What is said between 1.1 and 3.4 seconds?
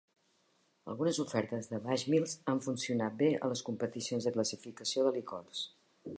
ofertes de Bushmills han funcionat bé